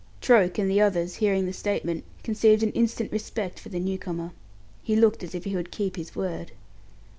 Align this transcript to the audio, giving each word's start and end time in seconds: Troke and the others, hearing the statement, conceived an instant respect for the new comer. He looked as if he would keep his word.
Troke 0.19 0.57
and 0.57 0.67
the 0.67 0.81
others, 0.81 1.17
hearing 1.17 1.45
the 1.45 1.53
statement, 1.53 2.03
conceived 2.23 2.63
an 2.63 2.71
instant 2.71 3.11
respect 3.11 3.59
for 3.59 3.69
the 3.69 3.79
new 3.79 3.99
comer. 3.99 4.31
He 4.81 4.95
looked 4.95 5.23
as 5.23 5.35
if 5.35 5.43
he 5.43 5.55
would 5.55 5.69
keep 5.69 5.95
his 5.95 6.15
word. 6.15 6.53